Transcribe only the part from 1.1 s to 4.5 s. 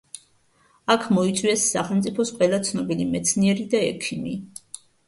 მოიწვიეს სახელმწიფოს ყველა ცნობილი მეცნიერი და ექიმი.